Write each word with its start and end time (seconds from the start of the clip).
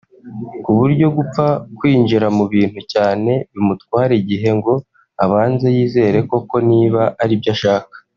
ku 0.63 0.69
buryo 0.79 1.07
gupfa 1.17 1.45
kwinjira 1.77 2.27
mu 2.37 2.45
bintu 2.53 2.79
cyane 2.93 3.31
bimutwara 3.53 4.11
igihe 4.21 4.49
ngo 4.57 4.73
abanze 5.23 5.67
yizere 5.75 6.17
koko 6.29 6.55
niba 6.69 7.01
aribyo 7.23 7.51
ashaka 7.57 7.95